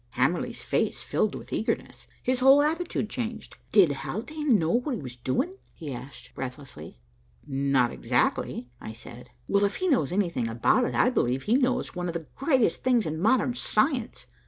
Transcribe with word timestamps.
Hamerly's 0.15 0.63
face 0.63 1.03
filled 1.03 1.35
with 1.35 1.53
eagerness. 1.53 2.07
His 2.23 2.39
whole 2.39 2.63
attitude 2.63 3.07
changed. 3.07 3.57
"Did 3.71 3.91
Haldane 3.91 4.57
know 4.57 4.71
what 4.71 4.95
he 4.95 5.01
was 5.03 5.15
doing?" 5.15 5.57
he 5.75 5.93
asked 5.93 6.33
breathlessly. 6.33 6.97
"Not 7.45 7.91
exactly," 7.91 8.67
I 8.79 8.93
said. 8.93 9.29
"Well 9.47 9.63
if 9.63 9.75
he 9.75 9.87
knows 9.87 10.11
anything 10.11 10.47
about 10.47 10.85
it, 10.85 10.95
I 10.95 11.11
believe 11.11 11.43
he 11.43 11.53
knows 11.55 11.93
one 11.93 12.07
of 12.07 12.15
the 12.15 12.25
greatest 12.35 12.83
things 12.83 13.05
in 13.05 13.21
modern 13.21 13.53
science. 13.53 14.25